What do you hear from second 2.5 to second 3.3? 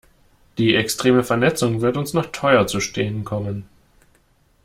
zu stehen